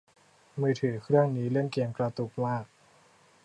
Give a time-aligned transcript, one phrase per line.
[0.61, 2.65] มือถือเครื่องนี้เล่นเกมกระตุกมาก